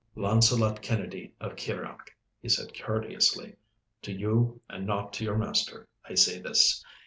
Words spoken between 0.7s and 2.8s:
Kennedy of Kirrieoch,' he said,